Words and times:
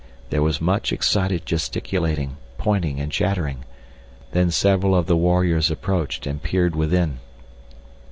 There 0.31 0.41
was 0.41 0.59
much 0.59 0.91
excited 0.91 1.45
gesticulating, 1.45 2.37
pointing, 2.57 2.99
and 2.99 3.11
chattering; 3.11 3.65
then 4.31 4.49
several 4.49 4.95
of 4.95 5.05
the 5.05 5.15
warriors 5.15 5.69
approached 5.69 6.25
and 6.25 6.41
peered 6.41 6.75
within. 6.75 7.19